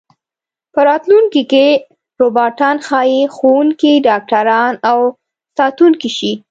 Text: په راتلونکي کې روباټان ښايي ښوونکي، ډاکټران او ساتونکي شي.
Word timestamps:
په 0.73 0.79
راتلونکي 0.89 1.43
کې 1.51 1.65
روباټان 2.19 2.75
ښايي 2.87 3.21
ښوونکي، 3.35 3.93
ډاکټران 4.07 4.73
او 4.89 4.99
ساتونکي 5.57 6.09
شي. 6.17 6.31